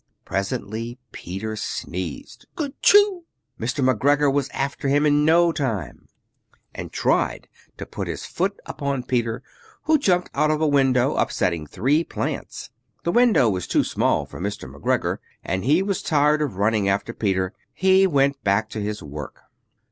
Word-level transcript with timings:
Presently 0.25 0.97
Peter 1.11 1.55
sneezed 1.55 2.47
'Kertyschoo!' 2.55 3.21
Mr. 3.59 3.87
McGregor 3.87 4.33
was 4.33 4.49
after 4.49 4.87
him 4.87 5.05
in 5.05 5.23
no 5.25 5.51
time. 5.51 6.07
And 6.73 6.91
tried 6.91 7.47
to 7.77 7.85
put 7.85 8.07
his 8.07 8.25
foot 8.25 8.59
upon 8.65 9.03
Peter, 9.03 9.43
who 9.83 9.99
jumped 9.99 10.31
out 10.33 10.49
of 10.49 10.59
a 10.59 10.67
window, 10.67 11.13
upsetting 11.17 11.67
three 11.67 12.03
plants. 12.03 12.71
The 13.03 13.11
window 13.11 13.47
was 13.47 13.67
too 13.67 13.83
small 13.83 14.25
for 14.25 14.41
Mr. 14.41 14.67
McGregor, 14.67 15.17
and 15.43 15.63
he 15.63 15.83
was 15.83 16.01
tired 16.01 16.41
of 16.41 16.55
running 16.55 16.89
after 16.89 17.13
Peter. 17.13 17.53
He 17.71 18.07
went 18.07 18.43
back 18.43 18.69
to 18.71 18.81
his 18.81 19.03
work. 19.03 19.41